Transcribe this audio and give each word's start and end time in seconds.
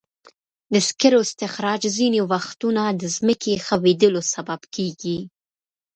د 0.73 0.73
سکرو 0.87 1.19
استخراج 1.25 1.81
ځینې 1.97 2.19
وختونه 2.31 2.83
د 3.01 3.03
ځمکې 3.15 3.53
ښویېدلو 3.65 4.21
سبب 4.33 4.59
کېږي. 4.75 5.17